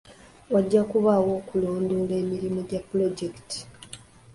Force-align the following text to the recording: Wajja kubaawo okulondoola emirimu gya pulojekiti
Wajja 0.53 0.81
kubaawo 0.91 1.29
okulondoola 1.39 2.13
emirimu 2.23 2.59
gya 2.69 2.79
pulojekiti 2.87 3.59